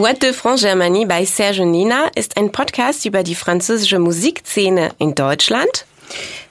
[0.00, 5.14] What de France Germanie bei Serge Nina ist ein Podcast über die französische Musikszene in
[5.14, 5.84] Deutschland.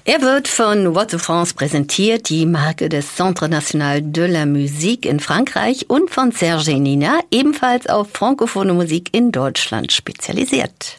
[0.05, 5.07] Er wird von What de France präsentiert, die Marke des Centre National de la Musique
[5.07, 10.97] in Frankreich und von Serge Nina, ebenfalls auf frankophone Musik in Deutschland spezialisiert.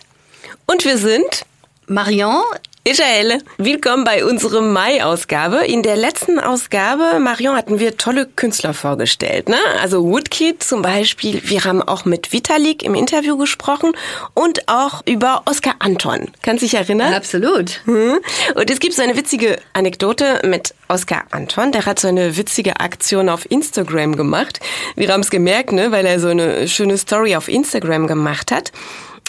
[0.67, 1.47] Und wir sind
[1.87, 2.43] Marion
[2.87, 5.67] Michael, willkommen bei unserer Mai-Ausgabe.
[5.67, 9.51] In der letzten Ausgabe, Marion, hatten wir tolle Künstler vorgestellt.
[9.51, 9.59] Ne?
[9.83, 11.43] Also Woodkid zum Beispiel.
[11.45, 13.93] Wir haben auch mit Vitalik im Interview gesprochen
[14.33, 16.31] und auch über Oskar Anton.
[16.41, 17.13] Kannst du dich erinnern?
[17.13, 17.83] Absolut.
[17.85, 18.19] Hm?
[18.55, 21.73] Und es gibt so eine witzige Anekdote mit Oskar Anton.
[21.73, 24.59] Der hat so eine witzige Aktion auf Instagram gemacht.
[24.97, 25.93] Wir haben es gemerkt, ne?
[25.93, 28.73] weil er so eine schöne Story auf Instagram gemacht hat.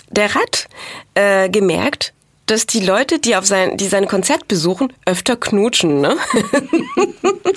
[0.09, 0.69] Der hat
[1.15, 2.13] äh, gemerkt,
[2.45, 6.17] dass die Leute, die auf sein, die sein Konzert besuchen, öfter knutschen, ne?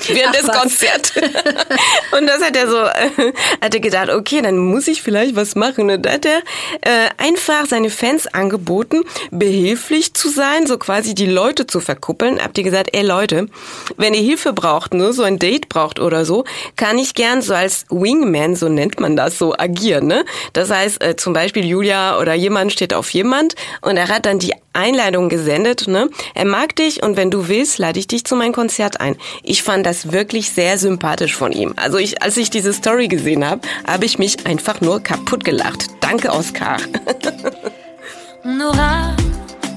[0.09, 1.12] Während des Konzerts.
[2.19, 5.55] und das hat er so, äh, hat er gedacht, okay, dann muss ich vielleicht was
[5.55, 5.91] machen.
[5.91, 6.39] Und da hat er
[6.83, 12.41] äh, einfach seine Fans angeboten, behilflich zu sein, so quasi die Leute zu verkuppeln.
[12.41, 13.48] Habt ihr gesagt, ey Leute,
[13.97, 16.44] wenn ihr Hilfe braucht, ne, so ein Date braucht oder so,
[16.77, 20.25] kann ich gern so als Wingman, so nennt man das, so agieren, ne?
[20.53, 24.39] Das heißt, äh, zum Beispiel Julia oder jemand steht auf jemand und er hat dann
[24.39, 25.86] die Einladung gesendet.
[25.86, 26.08] Ne?
[26.34, 29.16] Er mag dich und wenn du willst, lade ich dich zu meinem Konzert ein.
[29.42, 31.75] Ich fand das wirklich sehr sympathisch von ihm.
[31.77, 35.86] Also ich, als ich diese Story gesehen habe, habe ich mich einfach nur kaputt gelacht.
[36.00, 36.77] Danke, Oscar.
[38.47, 39.16] On aura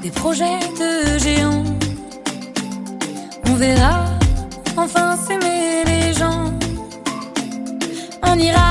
[0.03, 1.63] des projets de géants.
[3.47, 4.05] On verra
[4.75, 6.51] enfin s'aimer les gens.
[8.23, 8.66] On ira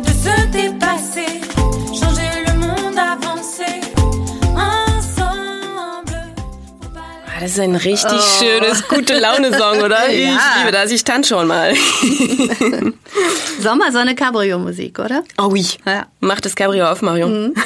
[0.00, 1.40] de se dépasser,
[1.98, 3.80] changer le monde, avancer.
[4.54, 6.16] ensemble.
[7.26, 10.08] Ah, Das ist ein richtig schönes, gute Laune-Song, oder?
[10.10, 10.38] Ich Ja.
[10.58, 10.90] liebe das.
[10.90, 11.74] Ich tanze schon mal.
[13.60, 15.22] Sommersonne Cabrio-Musik, oder?
[15.38, 15.66] Oh oui.
[15.84, 16.06] Ja.
[16.20, 17.54] Mach das Cabrio auf, Marion.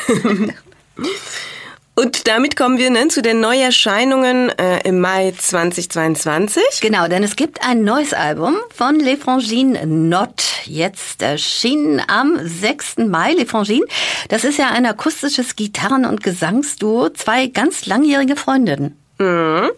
[1.95, 6.63] Und damit kommen wir ne, zu den Neuerscheinungen äh, im Mai 2022.
[6.81, 10.43] Genau, denn es gibt ein neues Album von Les Frangines Not.
[10.65, 12.97] Jetzt erschienen am 6.
[13.09, 13.35] Mai.
[13.35, 13.87] Les Frangines,
[14.31, 18.97] das ist ja ein akustisches Gitarren- und Gesangsduo, zwei ganz langjährige Freundinnen.
[19.19, 19.71] Mhm.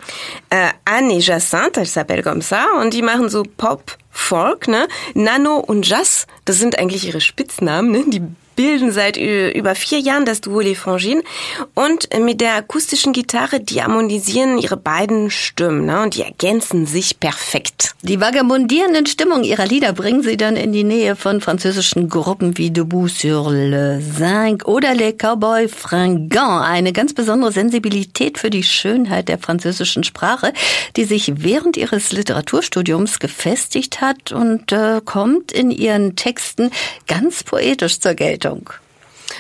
[0.51, 4.87] Äh, Anne et Jacinthe, elle s'appelle comme ça, und die machen so Pop, Folk, ne?
[5.15, 8.05] Nano und Jazz, das sind eigentlich ihre Spitznamen, ne?
[8.07, 8.23] Die
[8.57, 11.25] bilden seit über vier Jahren das Duo Les Frangines
[11.75, 16.03] und mit der akustischen Gitarre, die harmonisieren ihre beiden Stimmen, ne?
[16.03, 17.95] Und die ergänzen sich perfekt.
[18.03, 22.71] Die vagabundierenden Stimmung ihrer Lieder bringen sie dann in die Nähe von französischen Gruppen wie
[22.71, 26.67] Debout sur le Zinc oder Les Cowboys Fringants.
[26.67, 30.53] Eine ganz besondere Sensibilität für die Schönheit der französischen Sprache,
[30.97, 36.71] die sich während ihres Literaturstudiums gefestigt hat und äh, kommt in ihren Texten
[37.07, 38.44] ganz poetisch zur Geltung.
[38.45, 38.84] Tonk.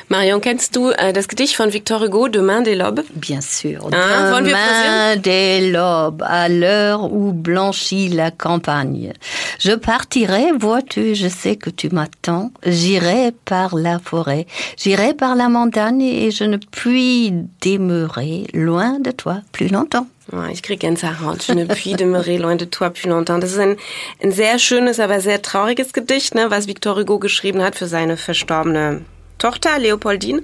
[0.08, 3.04] Marion, kennst du äh, das Gedicht von Victor Hugo, Demain des Lobes?
[3.14, 3.88] Bien sûr.
[3.92, 9.14] Ah, wollen wir Demain des lobes, à l'heure où blanchit la campagne.
[9.58, 12.50] Je partirai, vois-tu, je sais que tu m'attends.
[12.66, 17.32] J'irai par la forêt, j'irai par la montagne et je ne puis
[17.62, 20.06] demeurer loin de toi plus longtemps.
[20.32, 21.42] Oh, ich krieg Gänsehaut.
[21.46, 23.38] Je ne puis demeurer loin de toi plus longtemps.
[23.38, 23.76] Das ist ein,
[24.22, 28.16] ein sehr schönes, aber sehr trauriges Gedicht, ne, was Victor Hugo geschrieben hat für seine
[28.16, 29.02] verstorbene
[29.38, 30.42] Tochter, Leopoldine.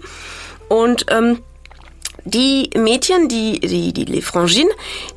[0.69, 1.41] Und ähm,
[2.25, 4.73] die Mädchen, die, die, die Les Frangines,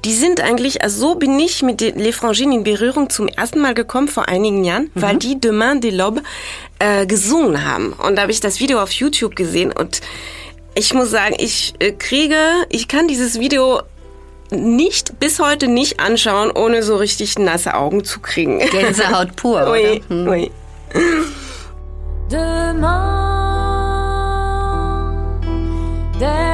[0.05, 3.59] die sind eigentlich, also so bin ich mit den Les Frangines in Berührung zum ersten
[3.59, 6.23] Mal gekommen vor einigen Jahren, weil die Demain des Lobes
[6.79, 7.91] äh, gesungen haben.
[7.93, 9.99] Und da habe ich das Video auf YouTube gesehen und
[10.75, 12.37] ich muss sagen, ich äh, kriege,
[12.69, 13.81] ich kann dieses Video
[14.49, 18.59] nicht, bis heute nicht anschauen, ohne so richtig nasse Augen zu kriegen.
[18.59, 19.71] Gänsehaut pur, oder?
[19.71, 20.27] Oui, Hm.
[20.27, 20.51] oui.
[22.31, 23.72] Demain,
[26.19, 26.52] There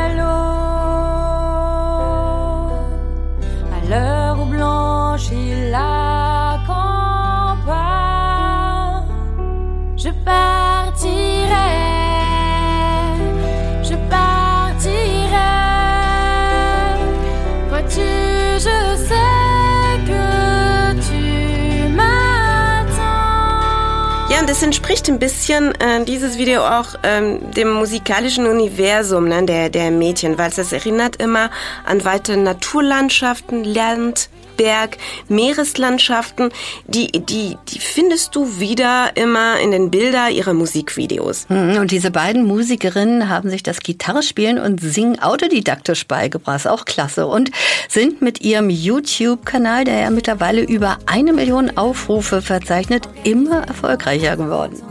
[24.60, 29.90] das entspricht ein bisschen, äh, dieses Video auch ähm, dem musikalischen Universum ne, der, der
[29.90, 31.50] Mädchen, weil es erinnert immer
[31.86, 34.30] an weite Naturlandschaften, Land,
[34.60, 34.98] Berg,
[35.30, 36.50] Meereslandschaften,
[36.86, 41.46] die, die, die findest du wieder immer in den Bildern ihrer Musikvideos.
[41.48, 47.26] Hm, und diese beiden Musikerinnen haben sich das Gitarrespielen und Singen autodidaktisch beigebracht, auch klasse,
[47.28, 47.52] und
[47.88, 54.82] sind mit ihrem YouTube-Kanal, der ja mittlerweile über eine Million Aufrufe verzeichnet, immer erfolgreicher geworden.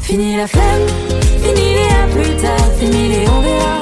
[0.00, 0.86] Fini la flemme,
[1.42, 3.81] fini les plus tard, fini les on verra,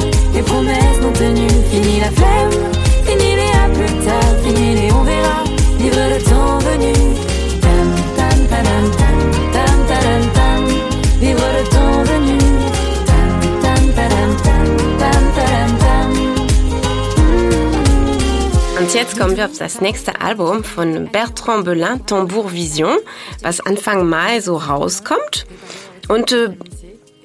[19.11, 22.97] jetzt kommen wir auf das nächste Album von Bertrand Belin, Tambour Vision,
[23.43, 25.47] was Anfang Mai so rauskommt.
[26.07, 26.51] Und äh,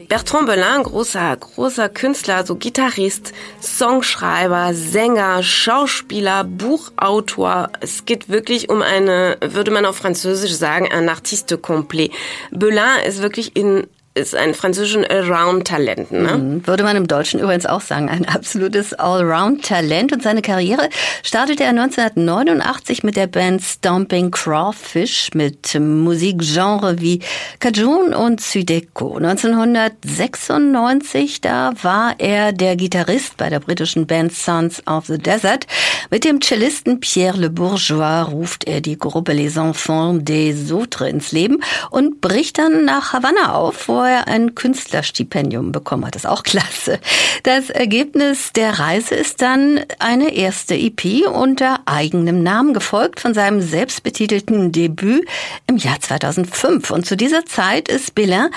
[0.08, 7.70] Bertrand Belin, großer, großer Künstler, so Gitarrist, Songschreiber, Sänger, Schauspieler, Buchautor.
[7.82, 12.12] Es geht wirklich um eine, würde man auf Französisch sagen, ein Artiste complet.
[12.52, 13.86] Belin ist wirklich in
[14.16, 16.10] ist ein französischen Allround-Talent.
[16.12, 16.38] Ne?
[16.38, 16.66] Mhm.
[16.66, 20.14] Würde man im Deutschen übrigens auch sagen, ein absolutes Allround-Talent.
[20.14, 20.88] Und seine Karriere
[21.22, 27.20] startete er 1989 mit der Band Stomping Crawfish mit Musikgenre wie
[27.60, 29.18] Cajun und Sudeco.
[29.18, 35.68] 1996, da war er der Gitarrist bei der britischen Band Sons of the Desert.
[36.10, 41.34] Mit dem Cellisten Pierre Le Bourgeois ruft er die Gruppe Les Enfants des Autres ins
[41.34, 41.58] Leben
[41.90, 46.16] und bricht dann nach Havanna auf, wo er ein Künstlerstipendium bekommen hat.
[46.16, 47.00] Das ist auch klasse.
[47.44, 53.62] Das Ergebnis der Reise ist dann eine erste EP unter eigenem Namen, gefolgt von seinem
[53.62, 55.28] selbstbetitelten Debüt
[55.68, 56.92] im Jahr 2005.
[56.92, 58.50] Und zu dieser Zeit ist Bellin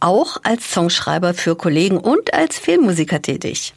[0.00, 3.74] auch als Songschreiber für Kollegen und als Filmmusiker tätig.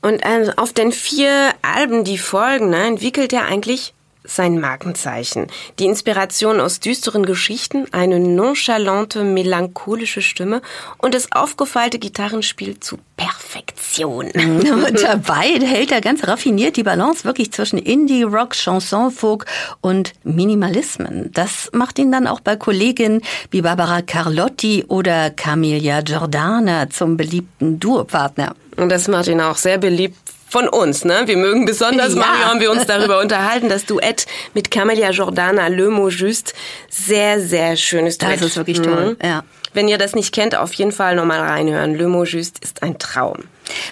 [0.00, 5.46] Und äh, auf den vier Alben, die folgen, ne, entwickelt er eigentlich sein Markenzeichen.
[5.78, 10.62] Die Inspiration aus düsteren Geschichten, eine nonchalante, melancholische Stimme
[10.98, 14.30] und das aufgefeilte Gitarrenspiel zu Perfektion.
[14.34, 19.46] Und dabei hält er ganz raffiniert die Balance wirklich zwischen Indie, Rock, Chanson, Folk
[19.80, 21.30] und Minimalismen.
[21.32, 23.20] Das macht ihn dann auch bei Kolleginnen
[23.50, 28.56] wie Barbara Carlotti oder Camilla Giordana zum beliebten Duopartner.
[28.76, 30.16] Und das macht ihn auch sehr beliebt
[30.52, 31.22] von uns, ne?
[31.24, 32.20] Wir mögen besonders, ja.
[32.20, 36.52] Mario, haben wir uns darüber unterhalten, das Duett mit Camelia Jordana, Le Mot Juste,
[36.90, 38.34] sehr, sehr schönes Duett.
[38.34, 39.26] Das ist wirklich toll, mhm.
[39.26, 39.44] ja.
[39.74, 41.94] Wenn ihr das nicht kennt, auf jeden Fall nochmal reinhören.
[41.94, 43.44] Le Mot Juste ist ein Traum.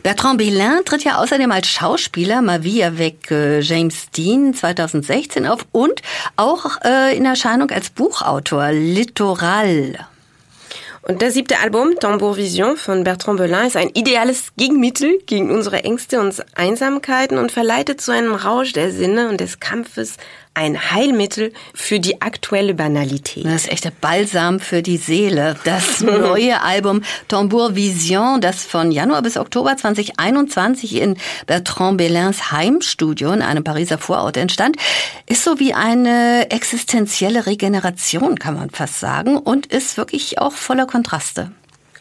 [0.03, 5.65] Bertrand Bellin tritt ja außerdem als Schauspieler mal wie avec äh, James Dean 2016 auf
[5.73, 6.03] und
[6.37, 10.07] auch äh, in Erscheinung als Buchautor Littoral.
[11.11, 15.83] Und das siebte Album, Tambour Vision von Bertrand Belin, ist ein ideales Gegenmittel gegen unsere
[15.83, 20.19] Ängste und Einsamkeiten und verleitet zu einem Rausch der Sinne und des Kampfes
[20.55, 23.45] ein Heilmittel für die aktuelle Banalität.
[23.45, 25.57] Das ist echter Balsam für die Seele.
[25.65, 31.17] Das neue Album Tambour Vision, das von Januar bis Oktober 2021 in
[31.47, 34.77] Bertrand Bellins Heimstudio in einem Pariser Vorort entstand,
[35.27, 40.87] ist so wie eine existenzielle Regeneration, kann man fast sagen, und ist wirklich auch voller
[40.87, 41.53] Kontraste.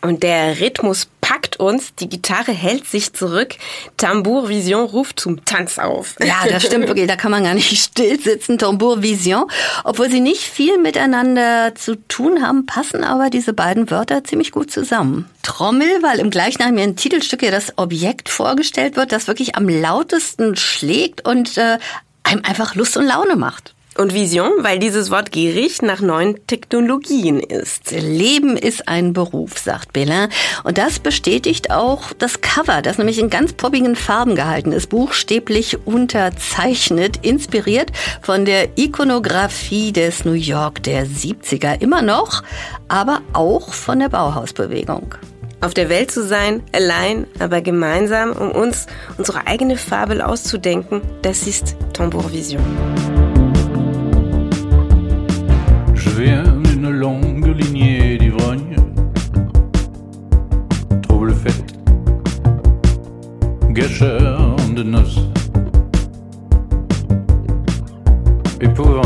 [0.01, 3.55] Und der Rhythmus packt uns, die Gitarre hält sich zurück,
[3.97, 6.15] Tambour Vision ruft zum Tanz auf.
[6.19, 8.57] Ja, das stimmt wirklich, da kann man gar nicht still sitzen.
[8.57, 9.45] Tambour Vision,
[9.83, 14.71] obwohl sie nicht viel miteinander zu tun haben, passen aber diese beiden Wörter ziemlich gut
[14.71, 15.29] zusammen.
[15.43, 21.27] Trommel, weil im gleichnamigen Titelstück ja das Objekt vorgestellt wird, das wirklich am lautesten schlägt
[21.27, 21.77] und äh,
[22.23, 23.75] einem einfach Lust und Laune macht.
[23.99, 27.91] Und Vision, weil dieses Wort gierig nach neuen Technologien ist.
[27.91, 30.29] Leben ist ein Beruf, sagt Bellin.
[30.63, 35.85] Und das bestätigt auch das Cover, das nämlich in ganz poppigen Farben gehalten ist, buchstäblich
[35.85, 37.91] unterzeichnet, inspiriert
[38.21, 42.43] von der Ikonografie des New York der 70er immer noch,
[42.87, 45.15] aber auch von der Bauhausbewegung
[45.61, 48.87] auf der Welt zu sein, allein, aber gemeinsam, um uns
[49.17, 52.31] unsere eigene Fabel auszudenken, das ist Tambour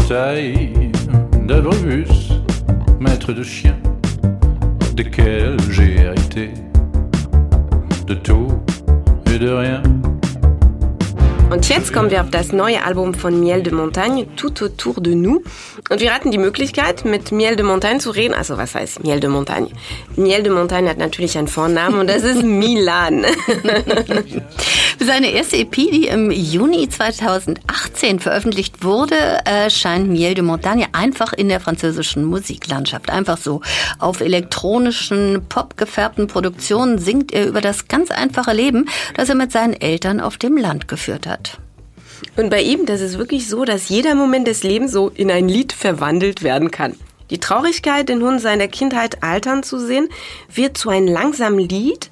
[0.04, 0.92] Épouvantail
[1.48, 2.34] d'abribus,
[3.00, 3.78] maître de chien,
[4.96, 6.50] desquels j'ai hérité
[11.63, 15.15] Und jetzt kommen wir auf das neue Album von Miel de Montagne, Tout autour de
[15.15, 15.41] nous.
[15.89, 18.34] Und wir hatten die Möglichkeit, mit Miel de Montagne zu reden.
[18.34, 19.70] Also was heißt Miel de Montagne?
[20.17, 23.25] Miel de Montagne hat natürlich einen Vornamen und das ist Milan.
[25.00, 31.48] Seine erste EP, die im Juni 2018 veröffentlicht wurde, erscheint Miel de Montagne einfach in
[31.48, 33.10] der französischen Musiklandschaft.
[33.10, 33.62] Einfach so.
[34.00, 39.74] Auf elektronischen, popgefärbten Produktionen singt er über das ganz einfache Leben, das er mit seinen
[39.74, 41.53] Eltern auf dem Land geführt hat.
[42.36, 45.48] Und bei ihm, das ist wirklich so, dass jeder Moment des Lebens so in ein
[45.48, 46.96] Lied verwandelt werden kann.
[47.30, 50.10] Die Traurigkeit, den Hund seiner Kindheit altern zu sehen,
[50.53, 52.10] wird zu einem langsamen Lied,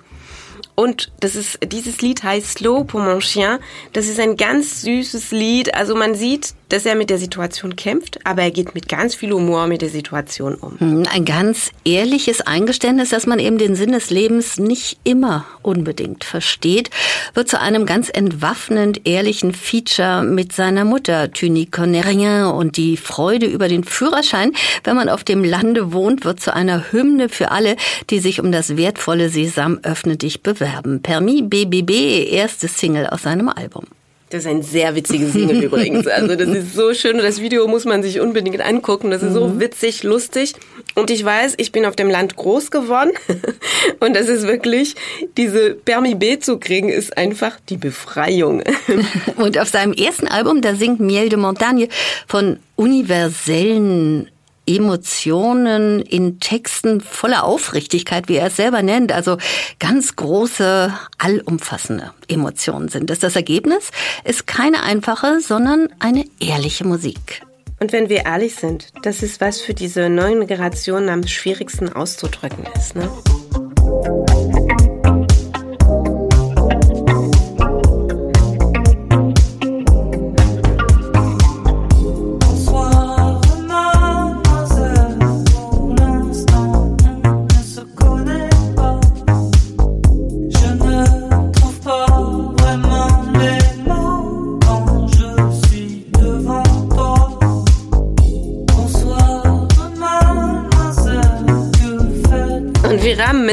[0.75, 3.59] und das ist, dieses Lied heißt Slow pour mon chien.
[3.93, 5.75] Das ist ein ganz süßes Lied.
[5.75, 9.31] Also man sieht, dass er mit der Situation kämpft, aber er geht mit ganz viel
[9.31, 10.79] Humor mit der Situation um.
[10.79, 16.23] Hm, ein ganz ehrliches Eingeständnis, dass man eben den Sinn des Lebens nicht immer unbedingt
[16.23, 16.89] versteht,
[17.33, 22.45] wird zu einem ganz entwaffnend ehrlichen Feature mit seiner Mutter, Tuni Connerien.
[22.45, 26.91] Und die Freude über den Führerschein, wenn man auf dem Lande wohnt, wird zu einer
[26.91, 27.75] Hymne für alle,
[28.09, 31.01] die sich um das wertvolle Sesam öffne dich bewerben.
[31.01, 33.85] Permis BBB, erste Single aus seinem Album.
[34.31, 36.07] Das ist ein sehr witziges Single übrigens.
[36.07, 39.11] Also das ist so schön und das Video muss man sich unbedingt angucken.
[39.11, 40.53] Das ist so witzig, lustig.
[40.95, 43.11] Und ich weiß, ich bin auf dem Land groß geworden
[43.99, 44.95] und das ist wirklich,
[45.37, 48.63] diese Permis B zu kriegen, ist einfach die Befreiung.
[49.37, 51.87] Und auf seinem ersten Album, da singt Miel de Montagne
[52.27, 54.30] von universellen
[54.67, 59.11] Emotionen in Texten voller Aufrichtigkeit, wie er es selber nennt.
[59.11, 59.37] Also
[59.79, 63.19] ganz große, allumfassende Emotionen sind es.
[63.19, 63.91] Das Ergebnis
[64.23, 67.41] ist keine einfache, sondern eine ehrliche Musik.
[67.79, 72.65] Und wenn wir ehrlich sind, das ist was für diese neuen Generationen am schwierigsten auszudrücken
[72.75, 72.95] ist.
[72.95, 73.09] Ne?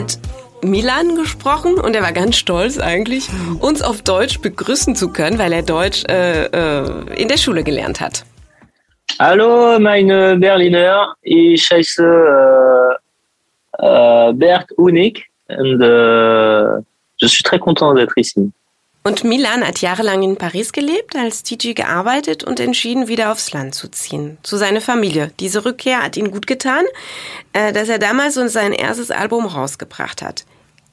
[0.08, 0.18] Mit
[0.70, 3.28] Milan gesprochen und er war ganz stolz eigentlich,
[3.60, 8.00] uns auf Deutsch begrüßen zu können, weil er Deutsch äh, äh, in der Schule gelernt
[8.00, 8.24] hat.
[9.18, 11.14] Hallo, meine Berliner.
[11.22, 12.98] Ich heiße
[13.78, 16.82] äh, äh, Bert Unig und äh,
[17.16, 18.52] je suis très content d'être ici.
[19.04, 23.74] Und Milan hat jahrelang in Paris gelebt, als DJ gearbeitet und entschieden, wieder aufs Land
[23.74, 24.38] zu ziehen.
[24.42, 25.32] Zu seiner Familie.
[25.40, 26.84] Diese Rückkehr hat ihn gut getan,
[27.52, 30.44] äh, dass er damals uns sein erstes Album rausgebracht hat.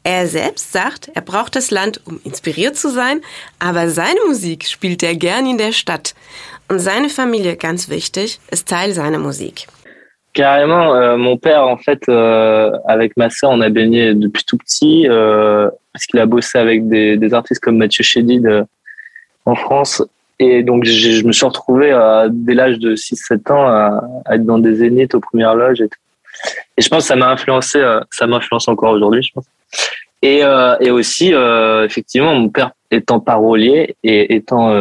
[0.03, 3.21] Er selbst sagt, er braucht das Land, um inspiriert zu sein,
[3.57, 6.13] aber seine Musik spielt er gern in der Stadt.
[6.67, 9.67] Und seine Familie, ganz wichtig, ist Teil seiner Musik.
[10.35, 14.57] Carrément, euh, mon père, en fait, euh, avec ma sœur, on a baigné depuis tout
[14.57, 18.65] petit, euh, parce qu'il a bossé avec des, des artistes comme Mathieu Chédid euh,
[19.45, 20.03] en France.
[20.39, 24.45] Et donc, je me suis retrouvé euh, dès l'âge de 6-7 ans à, à être
[24.45, 25.99] dans des zéniths aux premières loges et tout.
[26.75, 29.45] Et je pense que ça m'a influencé, euh, ça m'influence encore aujourd'hui, je pense.
[30.21, 30.41] Et,
[30.79, 31.33] et aussi,
[31.83, 34.73] effectivement, mon père étant parolier et étant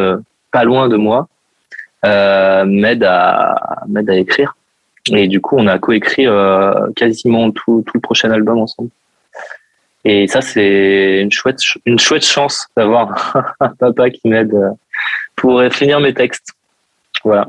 [0.51, 1.27] pas loin de moi,
[2.03, 4.55] m'aide à, m'aide à écrire.
[5.11, 8.89] Et du coup, on a coécrit euh, quasiment tout, tout le prochain album ensemble.
[10.03, 14.69] Et ça, c'est une chouette, ch- une chouette chance d'avoir un papa qui m'aide euh,
[15.35, 16.53] pour finir mes textes.
[17.23, 17.47] Voilà.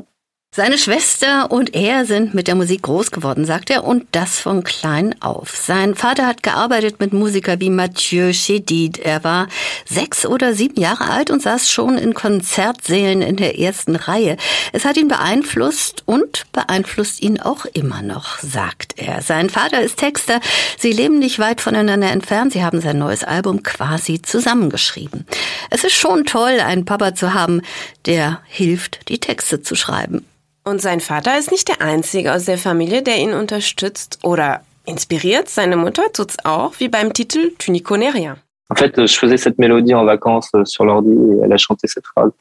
[0.57, 4.63] Seine Schwester und er sind mit der Musik groß geworden, sagt er, und das von
[4.63, 5.55] klein auf.
[5.55, 8.99] Sein Vater hat gearbeitet mit Musikern wie Mathieu Chédid.
[8.99, 9.49] Er war
[9.85, 14.35] sechs oder sieben Jahre alt und saß schon in Konzertsälen in der ersten Reihe.
[14.73, 19.21] Es hat ihn beeinflusst und beeinflusst ihn auch immer noch, sagt er.
[19.21, 20.39] Sein Vater ist Texter.
[20.79, 22.53] Sie leben nicht weit voneinander entfernt.
[22.53, 25.27] Sie haben sein neues Album quasi zusammengeschrieben.
[25.69, 27.61] Es ist schon toll, einen Papa zu haben,
[28.07, 30.25] der hilft, die Texte zu schreiben.
[30.67, 35.47] Und sein Vater ist nicht der Einzige aus der Familie, der ihn unterstützt oder inspiriert.
[35.47, 38.35] Seine Mutter tut's auch, wie beim Titel Tuniconeria.
[38.69, 41.87] En fait, je faisais cette mélodie en vacances euh, sur l'ordi et elle a chanté
[41.87, 42.31] cette phrase.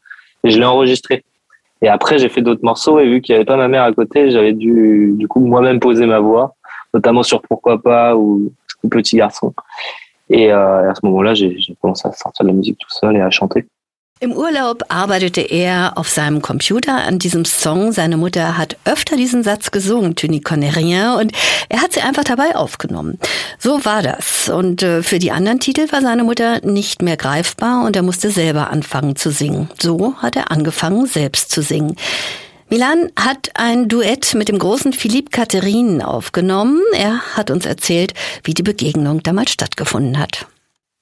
[0.42, 1.22] Et je l'ai enregistrée.
[1.82, 3.92] Et après, j'ai fait d'autres morceaux et vu qu'il n'y avait pas ma mère à
[3.92, 6.56] côté, j'avais dû, du coup, moi-même poser ma voix,
[6.94, 8.52] notamment sur Pourquoi pas ou,
[8.90, 9.54] Petit garçon.
[10.30, 13.20] Et euh, à ce moment-là, j'ai commencé à sortir de la musique tout seul et
[13.20, 13.66] à chanter.
[14.18, 17.92] Im Urlaub arbeitete er auf seinem Computer an diesem Song.
[17.92, 21.32] Seine Mutter hat öfter diesen Satz gesungen, Tu n'y und
[21.68, 23.18] er hat sie einfach dabei aufgenommen.
[23.58, 24.48] So war das.
[24.48, 28.30] Und äh, für die anderen Titel war seine Mutter nicht mehr greifbar und er musste
[28.30, 29.68] selber anfangen zu singen.
[29.78, 31.96] So hat er angefangen, selbst zu singen.
[32.70, 36.80] Milan hat ein Duett mit dem großen Philippe Catherine aufgenommen.
[36.94, 40.46] Er hat uns erzählt, wie die Begegnung damals stattgefunden hat.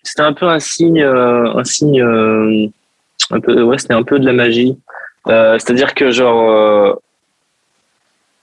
[0.02, 2.70] C'était un peu un signe, euh, un signe, euh,
[3.30, 4.78] un peu, ouais, c'était un peu de la magie.
[5.28, 6.92] Euh, C'est-à-dire que genre, euh,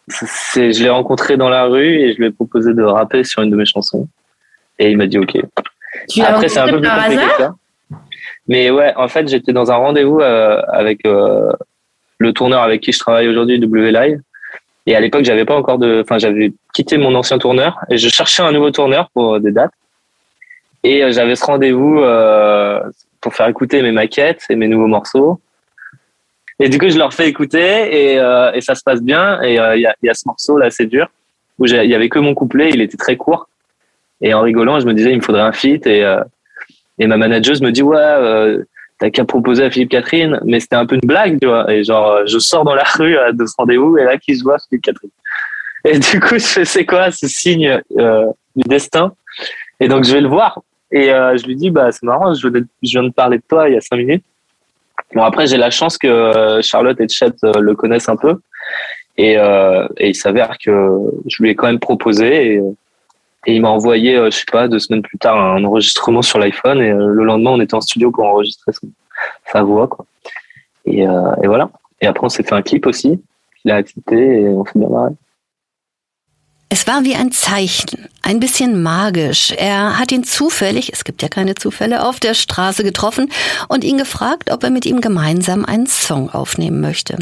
[0.08, 3.42] c'est, je l'ai rencontré dans la rue et je lui ai proposé de rapper sur
[3.42, 4.08] une de mes chansons
[4.82, 5.38] et il m'a dit ok.
[6.10, 7.56] Tu Après, c'est un peu plus compliqué que hasard ça.
[8.48, 11.52] Mais ouais, en fait, j'étais dans un rendez-vous euh, avec euh,
[12.18, 14.22] le tourneur avec qui je travaille aujourd'hui, W Live.
[14.88, 18.10] Et à l'époque, j'avais pas encore de, enfin, j'avais quitté mon ancien tourneur et je
[18.10, 19.74] cherchais un nouveau tourneur pour des dates.
[20.84, 22.82] Et euh, j'avais ce rendez-vous euh,
[23.22, 25.40] pour faire écouter mes maquettes et mes nouveaux morceaux.
[26.60, 29.42] Et du coup, je leur fais écouter et, euh, ça se passe bien.
[29.42, 31.08] Et euh, il y, a, ce morceau là, c'est dur,
[31.58, 33.48] où il y avait que mon couplet, il était très court.
[34.22, 35.88] Et en rigolant, je me disais, il me faudrait un feat.
[35.88, 36.22] Et, euh,
[37.00, 38.58] et ma manageuse me dit, ouais,
[39.00, 40.40] t'as qu'à proposer à Philippe Catherine.
[40.46, 41.72] Mais c'était un peu une blague, tu vois.
[41.74, 44.58] Et genre, je sors dans la rue de ce rendez-vous et là, qui se voit,
[44.70, 45.10] Philippe Catherine.
[45.86, 49.13] Et du coup, je fais, c'est quoi ce signe du destin?
[49.80, 50.62] Et donc, je vais le voir.
[50.91, 52.48] Et euh, je lui dis, bah, c'est marrant, je
[52.81, 54.24] viens, de, parler de toi il y a cinq minutes.
[55.13, 58.39] Bon, après, j'ai la chance que euh, Charlotte et Chet euh, le connaissent un peu.
[59.17, 59.38] Et,
[60.00, 62.55] il s'avère que je lui ai quand même proposé.
[62.55, 62.62] Et,
[63.48, 66.79] il m'a envoyé, je sais pas, deux semaines plus tard, un enregistrement sur l'iPhone.
[66.79, 68.71] Et le lendemain, on était en studio pour enregistrer
[69.51, 69.88] sa voix.
[69.88, 70.05] Quoi.
[70.86, 71.69] Et, et voilà.
[72.01, 73.21] Et après, on s'est fait un clip aussi.
[73.65, 75.12] Il a accepté et on s'est bien marré.
[76.74, 79.51] Es war wie ein Zeichen, ein bisschen magisch.
[79.51, 83.30] Er hat ihn zufällig, es gibt ja keine Zufälle, auf der Straße getroffen
[83.68, 87.18] und ihn gefragt, ob er mit ihm gemeinsam einen Song aufnehmen möchte.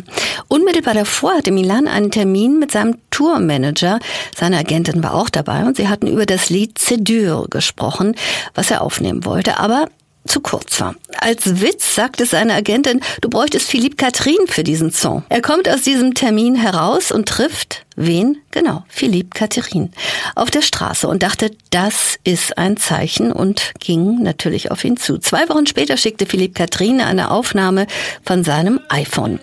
[0.50, 3.98] Unmittelbar davor hatte Milan einen Termin mit seinem Tourmanager.
[4.38, 8.16] Seine Agentin war auch dabei und sie hatten über das Lied Cedure gesprochen,
[8.54, 9.58] was er aufnehmen wollte.
[9.58, 9.88] Aber
[10.28, 10.96] zu kurz war.
[11.18, 15.24] Als Witz sagte seine Agentin, du bräuchtest Philippe Catherine für diesen Song.
[15.30, 18.38] Er kommt aus diesem Termin heraus und trifft wen?
[18.52, 19.90] Genau, Philippe Catherine
[20.36, 25.18] auf der Straße und dachte, das ist ein Zeichen und ging natürlich auf ihn zu.
[25.18, 27.88] Zwei Wochen später schickte Philippe Catherine eine Aufnahme
[28.24, 29.40] von seinem iPhone.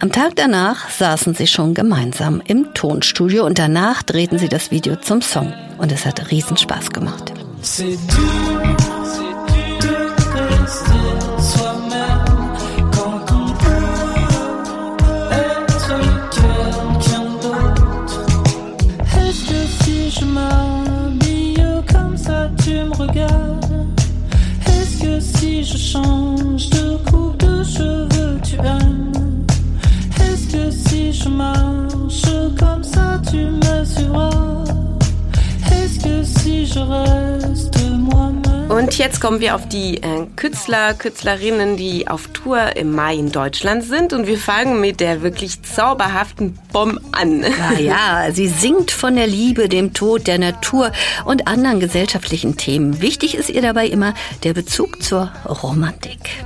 [0.00, 4.96] Am Tag danach saßen sie schon gemeinsam im Tonstudio und danach drehten sie das Video
[4.96, 7.32] zum Song und es hat riesen Spaß gemacht.
[38.98, 43.84] Jetzt kommen wir auf die äh, Künstler, Künstlerinnen, die auf Tour im Mai in Deutschland
[43.84, 44.12] sind.
[44.12, 47.42] Und wir fangen mit der wirklich zauberhaften Bomb an.
[47.42, 50.92] Ja, ja, sie singt von der Liebe, dem Tod, der Natur
[51.24, 53.00] und anderen gesellschaftlichen Themen.
[53.00, 56.44] Wichtig ist ihr dabei immer der Bezug zur Romantik.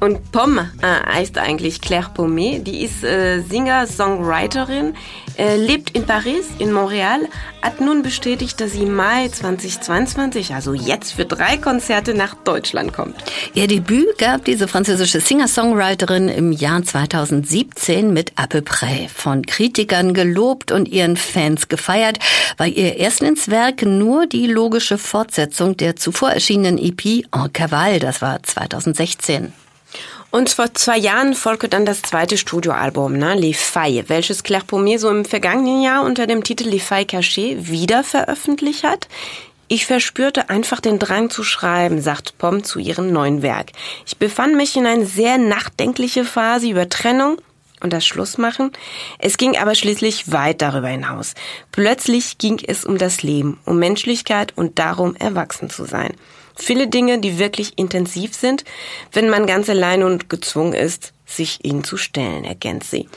[0.00, 2.66] Und Pom äh, heißt eigentlich Claire Pommet.
[2.66, 4.94] Die ist äh, Singer, Songwriterin,
[5.38, 7.20] äh, lebt in Paris, in Montreal,
[7.62, 12.92] hat nun bestätigt, dass sie im Mai 2022, also jetzt für drei Konzerte nach Deutschland
[12.92, 13.16] kommt.
[13.54, 20.12] Ihr Debüt gab diese französische Singer-Songwriterin im Jahr 2017 mit À peu près von Kritikern
[20.12, 22.18] gelobt und ihren Fans gefeiert,
[22.58, 28.42] weil ihr Erstlingswerk nur die logische Fortsetzung der zuvor erschienenen EP En Cavale, das war
[28.42, 29.52] 2016.
[30.30, 34.98] Und vor zwei Jahren folgte dann das zweite Studioalbum, ne, Les Failles, welches Claire Pommier
[34.98, 39.08] so im vergangenen Jahr unter dem Titel Les Failles Cachées wieder veröffentlicht hat.
[39.68, 43.72] Ich verspürte einfach den Drang zu schreiben, sagt Pom zu ihrem neuen Werk.
[44.06, 47.38] Ich befand mich in einer sehr nachdenkliche Phase über Trennung
[47.80, 48.70] und das Schlussmachen.
[49.18, 51.34] Es ging aber schließlich weit darüber hinaus.
[51.72, 56.14] Plötzlich ging es um das Leben, um Menschlichkeit und darum, erwachsen zu sein.
[56.56, 58.64] Viele Dinge, die wirklich intensiv sind,
[59.12, 63.08] wenn man ganz allein und gezwungen ist, sich ihnen zu stellen, ergänzt sie.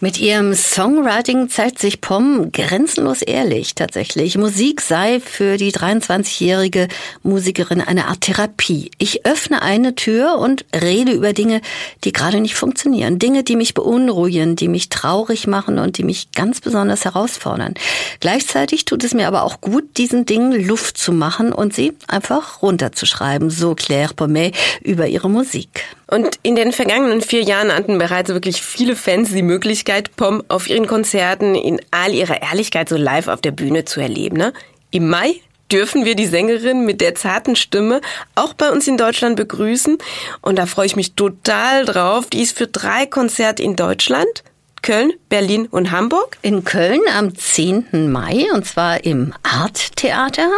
[0.00, 4.38] Mit ihrem Songwriting zeigt sich Pom grenzenlos ehrlich tatsächlich.
[4.38, 6.86] Musik sei für die 23-jährige
[7.24, 8.92] Musikerin eine Art Therapie.
[8.98, 11.62] Ich öffne eine Tür und rede über Dinge,
[12.04, 13.18] die gerade nicht funktionieren.
[13.18, 17.74] Dinge, die mich beunruhigen, die mich traurig machen und die mich ganz besonders herausfordern.
[18.20, 22.62] Gleichzeitig tut es mir aber auch gut, diesen Dingen Luft zu machen und sie einfach
[22.62, 23.50] runterzuschreiben.
[23.50, 25.97] So Claire Pommet über ihre Musik.
[26.10, 30.68] Und in den vergangenen vier Jahren hatten bereits wirklich viele Fans die Möglichkeit, Pom auf
[30.68, 34.38] ihren Konzerten in all ihrer Ehrlichkeit so live auf der Bühne zu erleben.
[34.38, 34.54] Ne?
[34.90, 35.34] Im Mai
[35.70, 38.00] dürfen wir die Sängerin mit der zarten Stimme
[38.34, 39.98] auch bei uns in Deutschland begrüßen.
[40.40, 42.26] Und da freue ich mich total drauf.
[42.30, 44.44] Die ist für drei Konzerte in Deutschland.
[44.80, 46.38] Köln, Berlin und Hamburg.
[46.40, 48.10] In Köln am 10.
[48.10, 50.48] Mai und zwar im Art Theater.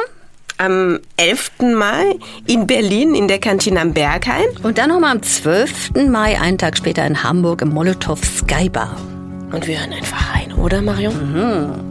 [0.61, 1.53] Am 11.
[1.75, 4.45] Mai in Berlin in der Kantine am Berghain.
[4.63, 5.93] Und dann nochmal am 12.
[6.11, 8.95] Mai, einen Tag später in Hamburg im Molotow Sky Bar.
[9.53, 11.15] Und wir hören einfach rein, oder Marion?
[11.15, 11.90] Quand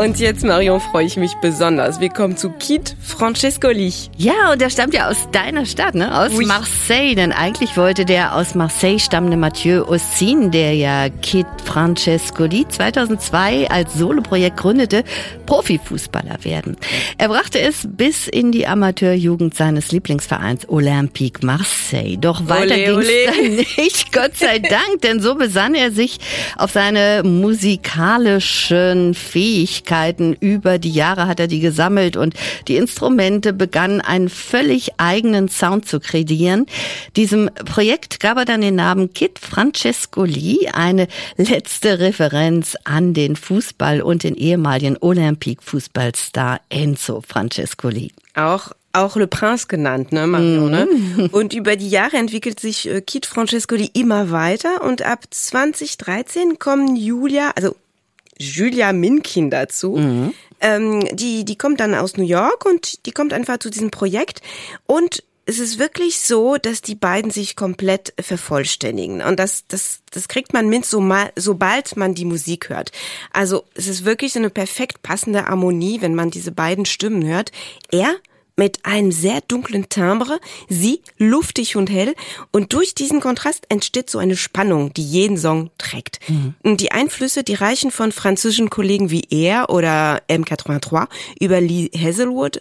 [0.00, 2.00] und jetzt, Marion, freue ich mich besonders.
[2.00, 3.92] Wir kommen zu Kit Francescoli.
[4.16, 6.18] Ja, und der stammt ja aus deiner Stadt, ne?
[6.18, 6.46] Aus Oui.
[6.46, 7.14] Marseille.
[7.14, 13.92] Denn eigentlich wollte der aus Marseille stammende Mathieu Ossin, der ja Kid Francescoli 2002 als
[13.92, 15.04] Soloprojekt gründete,
[15.44, 16.78] Profifußballer werden.
[17.18, 22.16] Er brachte es bis in die Amateurjugend seines Lieblingsvereins Olympique Marseille.
[22.16, 23.26] Doch weiter ole.
[23.26, 26.18] dann nicht, Gott sei Dank, denn so besann er sich
[26.56, 29.89] auf seine musikalischen Fähigkeiten.
[30.40, 32.34] Über die Jahre hat er die gesammelt und
[32.68, 36.66] die Instrumente begannen einen völlig eigenen Sound zu kreieren.
[37.16, 44.00] Diesem Projekt gab er dann den Namen Kid Francescoli, eine letzte Referenz an den Fußball
[44.00, 48.12] und den ehemaligen Olympique-Fußballstar Enzo Francescoli.
[48.34, 50.88] Auch auch Le Prince genannt, ne, Marion, ne?
[51.32, 56.96] Und über die Jahre entwickelt sich äh, Kit Francescoli immer weiter und ab 2013 kommen
[56.96, 57.76] Julia, also
[58.40, 59.96] Julia Minkin dazu.
[60.60, 64.42] Ähm, die, die kommt dann aus New York und die kommt einfach zu diesem Projekt
[64.86, 69.20] und es ist wirklich so, dass die beiden sich komplett vervollständigen.
[69.20, 72.92] Und das, das, das kriegt man mit, so mal, sobald man die Musik hört.
[73.32, 77.50] Also es ist wirklich so eine perfekt passende Harmonie, wenn man diese beiden Stimmen hört.
[77.90, 78.14] Er
[78.60, 82.14] mit einem sehr dunklen Timbre, sie luftig und hell.
[82.52, 86.20] Und durch diesen Kontrast entsteht so eine Spannung, die jeden Song trägt.
[86.62, 91.08] Und die Einflüsse, die reichen von französischen Kollegen wie er oder M83
[91.40, 92.60] über Lee Hazelwood,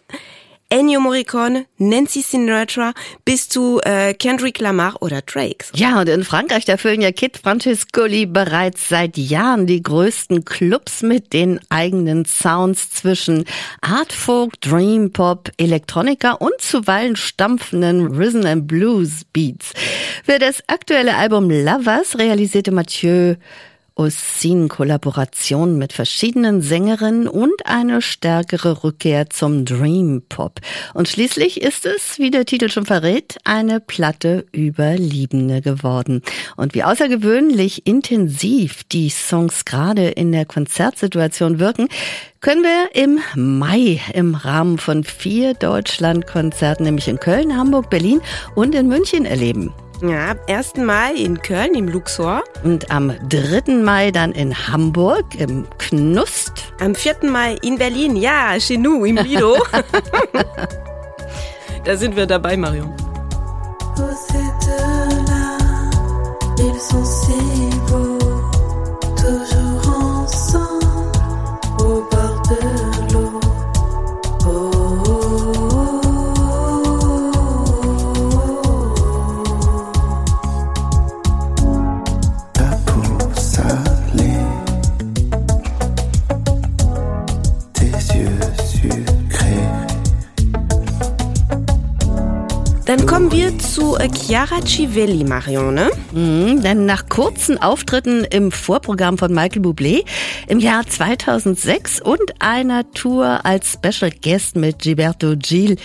[0.72, 2.94] Ennio Morricone, Nancy Sinatra
[3.26, 5.66] bis zu äh, Kendrick Lamar oder Drake.
[5.74, 11.02] Ja, und in Frankreich, da füllen ja Kid Francescoli bereits seit Jahren die größten Clubs
[11.02, 13.46] mit den eigenen Sounds zwischen
[13.82, 19.74] Art Folk, Dream Pop, Elektronika und zuweilen stampfenden Rhythm and Blues Beats.
[20.24, 23.38] Für das aktuelle Album Lovers realisierte Mathieu
[24.00, 30.62] Ossin Kollaboration mit verschiedenen Sängerinnen und eine stärkere Rückkehr zum Dream Pop.
[30.94, 36.22] Und schließlich ist es, wie der Titel schon verrät, eine Platte über Liebende geworden.
[36.56, 41.90] Und wie außergewöhnlich intensiv die Songs gerade in der Konzertsituation wirken,
[42.40, 48.22] können wir im Mai im Rahmen von vier Deutschlandkonzerten, nämlich in Köln, Hamburg, Berlin
[48.56, 49.74] und in München erleben.
[50.02, 50.78] Ja, ab 1.
[50.78, 53.84] Mai in Köln im Luxor, Und am 3.
[53.84, 56.72] Mai dann in Hamburg im Knust.
[56.80, 57.18] am 4.
[57.30, 59.58] Mai in Berlin, ja, chez nous, im Lido.
[61.84, 62.94] da sind wir dabei, Marion.
[66.92, 67.69] Aux
[92.90, 95.92] Dann kommen wir zu äh, Chiara Civelli, Marion, ne?
[96.12, 100.04] Mhm, denn nach kurzen Auftritten im Vorprogramm von Michael Bublé
[100.48, 105.76] im Jahr 2006 und einer Tour als Special Guest mit Gilberto Gil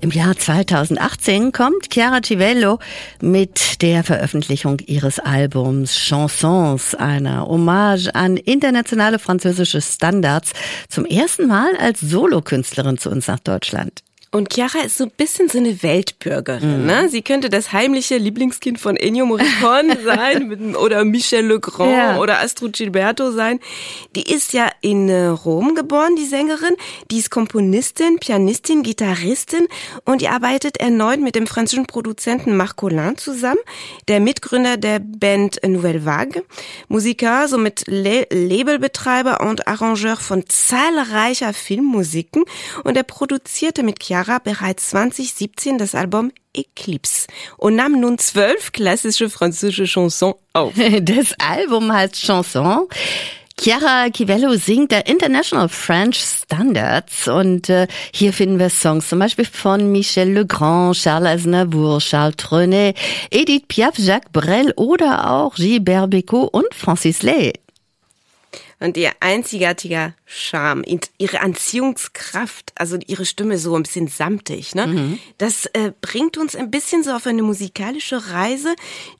[0.00, 2.78] im Jahr 2018 kommt Chiara Civello
[3.20, 10.52] mit der Veröffentlichung ihres Albums Chansons, einer Hommage an internationale französische Standards,
[10.88, 14.02] zum ersten Mal als Solokünstlerin zu uns nach Deutschland.
[14.34, 16.86] Und Chiara ist so ein bisschen so eine Weltbürgerin.
[16.86, 17.08] Ne?
[17.08, 22.18] Sie könnte das heimliche Lieblingskind von Ennio Morricone sein mit, oder Michel Legrand Ja.
[22.18, 23.60] oder Astrid Gilberto sein.
[24.16, 26.74] Die ist ja in äh, Rom geboren, die Sängerin.
[27.12, 29.68] Die ist Komponistin, Pianistin, Gitarristin
[30.04, 33.60] und die arbeitet erneut mit dem französischen Produzenten Marc Collin zusammen,
[34.08, 36.42] der Mitgründer der Band Nouvelle Vague.
[36.88, 42.42] Musiker, somit Le Labelbetreiber und Arrangeur von zahlreicher Filmmusiken
[42.82, 49.30] und er produzierte mit Chiara bereits 2017 das Album Eclipse und nahm nun zwölf klassische
[49.30, 50.72] französische Chansons auf.
[51.02, 52.88] Das Album heißt Chanson.
[53.60, 59.44] Chiara Chivello singt der International French Standards und äh, hier finden wir Songs zum Beispiel
[59.44, 62.96] von Michel Legrand, Charles Aznavour, Charles Trenet,
[63.30, 67.52] Edith Piaf, Jacques Brel oder auch Gilbert Bécaud und Francis Lay.
[68.84, 70.84] Und ihr einzigartiger Charme,
[71.16, 75.18] ihre Anziehungskraft, also ihre Stimme so ein bisschen samtig, ne?
[75.38, 78.74] Das äh, bringt uns ein bisschen so auf eine musikalische Reise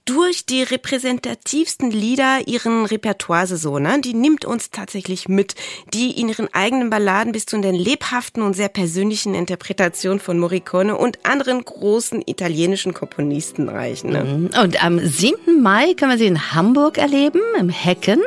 [0.05, 4.01] durch die repräsentativsten Lieder ihren Repertoire so, ne?
[4.03, 5.55] Die nimmt uns tatsächlich mit,
[5.95, 10.95] die in ihren eigenen Balladen bis zu den lebhaften und sehr persönlichen Interpretationen von Morricone
[10.97, 14.11] und anderen großen italienischen Komponisten reichen.
[14.11, 14.51] Ne?
[14.63, 15.63] Und am 7.
[15.63, 18.21] Mai können wir sie in Hamburg erleben, im Hecken.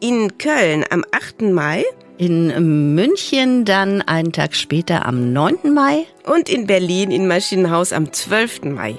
[0.00, 1.42] In Köln am 8.
[1.42, 1.84] Mai
[2.18, 5.72] In München dann einen Tag später am 9.
[5.74, 6.06] Mai.
[6.24, 8.62] und in Berlin in Maschinenhaus am 12.
[8.64, 8.96] Mai.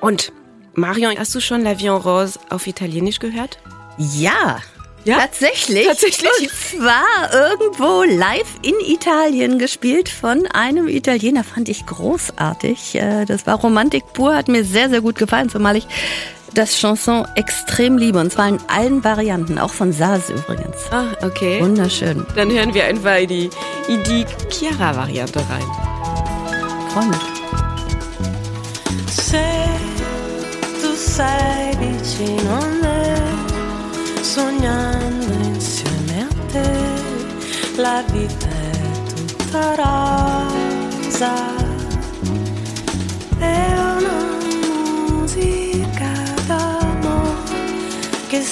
[0.00, 0.32] Und
[0.74, 3.58] Marion, hast du schon La Vie en Rose auf Italienisch gehört?
[3.98, 4.58] Ja.
[5.04, 5.18] Ja?
[5.18, 5.86] Tatsächlich.
[5.86, 6.30] Tatsächlich?
[6.40, 11.42] Und zwar irgendwo live in Italien gespielt von einem Italiener.
[11.42, 12.96] Fand ich großartig.
[12.96, 15.86] Äh, Das war Romantik pur, hat mir sehr, sehr gut gefallen, zumal ich
[16.54, 18.18] das Chanson extrem liebe.
[18.18, 20.76] Und zwar in allen Varianten, auch von Saas übrigens.
[20.90, 21.60] Ah, okay.
[21.60, 22.26] Wunderschön.
[22.34, 23.50] Dann hören wir einfach in die,
[23.88, 25.66] in die Chiara-Variante rein.
[26.92, 27.18] Freu mich.
[29.10, 29.44] Se
[30.80, 33.14] tu sei vicino a me,
[34.22, 41.59] sognando insieme a te, la vita è tutta rosa.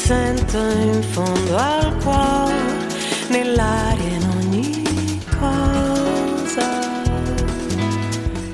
[0.09, 2.55] Sento in fondo al cuore,
[3.29, 6.67] nell'aria in ogni cosa.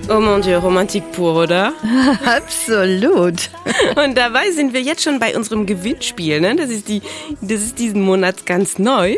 [0.08, 1.72] Oh mon Dieu, Romantik pur, oder?
[2.24, 3.50] Absolut.
[4.04, 6.56] Und dabei sind wir jetzt schon bei unserem Gewinnspiel, ne?
[6.56, 7.02] Das ist die,
[7.40, 9.16] das ist diesen Monat ganz neu.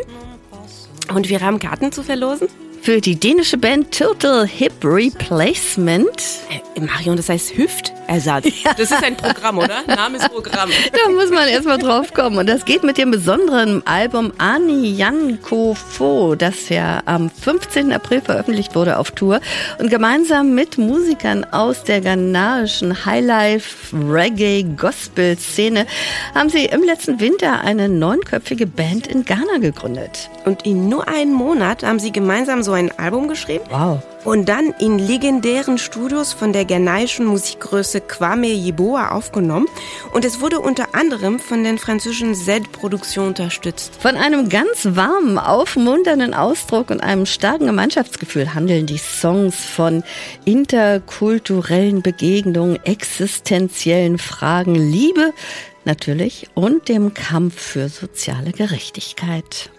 [1.11, 2.49] Und wir haben Karten zu verlosen.
[2.87, 6.07] Für die dänische Band Total Hip Replacement.
[6.49, 8.45] Äh, Marion, das heißt Hüftersatz.
[8.77, 9.83] Das ist ein Programm, oder?
[9.85, 10.69] Namensprogramm.
[10.93, 12.37] Da muss man erstmal drauf kommen.
[12.37, 17.91] Und das geht mit dem besonderen Album Ani Janko Fo, das ja am 15.
[17.91, 19.41] April veröffentlicht wurde auf Tour.
[19.79, 25.87] Und gemeinsam mit Musikern aus der ghanaischen Highlife Reggae Gospel Szene
[26.33, 30.29] haben sie im letzten Winter eine neunköpfige Band in Ghana gegründet.
[30.45, 33.65] Und in nur einem Monat haben sie gemeinsam so ein Album geschrieben.
[33.69, 34.01] Wow.
[34.23, 39.67] Und dann in legendären Studios von der ghanaischen Musikgröße Kwame Yeboah aufgenommen.
[40.13, 43.93] Und es wurde unter anderem von den französischen Z-Produktionen unterstützt.
[43.99, 50.03] Von einem ganz warmen, aufmunternden Ausdruck und einem starken Gemeinschaftsgefühl handeln die Songs von
[50.45, 55.33] interkulturellen Begegnungen, existenziellen Fragen, Liebe
[55.85, 59.71] natürlich und dem Kampf für soziale Gerechtigkeit.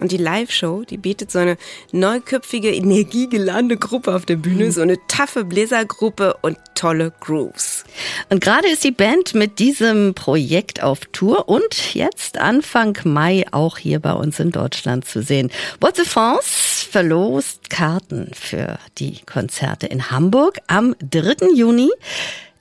[0.00, 1.56] Und die Live-Show, die bietet so eine
[1.92, 7.84] neuköpfige, energiegeladene Gruppe auf der Bühne, so eine taffe Bläsergruppe und tolle Grooves.
[8.30, 13.78] Und gerade ist die Band mit diesem Projekt auf Tour und jetzt Anfang Mai auch
[13.78, 15.50] hier bei uns in Deutschland zu sehen.
[15.80, 21.54] What the France verlost Karten für die Konzerte in Hamburg am 3.
[21.54, 21.90] Juni,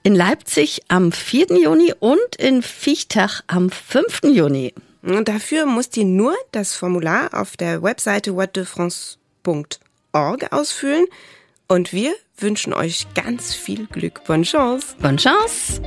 [0.03, 1.47] in Leipzig am 4.
[1.63, 4.21] Juni und in Viechtach am 5.
[4.23, 4.73] Juni.
[5.07, 11.05] Und dafür musst ihr nur das Formular auf der Webseite whatdefrance.org ausfüllen.
[11.69, 14.25] Und wir wünschen euch ganz viel Glück.
[14.25, 14.97] Bonne Chance!
[15.01, 15.81] Bonne Chance!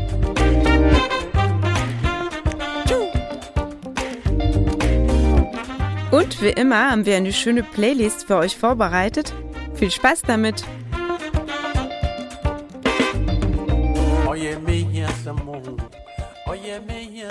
[6.11, 9.35] Und wie immer haben wir eine schöne Playlist für euch vorbereitet.
[9.75, 10.65] Viel Spaß damit!
[14.27, 15.61] Oye, me hear some more.
[16.47, 17.31] Oye, me hear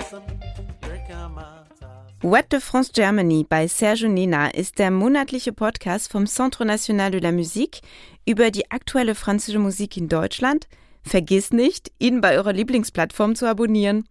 [2.22, 7.22] What de France Germany bei Serge Nina ist der monatliche Podcast vom Centre National de
[7.22, 7.80] la Musique
[8.26, 10.68] über die aktuelle französische Musik in Deutschland.
[11.02, 14.04] Vergiss nicht, ihn bei eurer Lieblingsplattform zu abonnieren.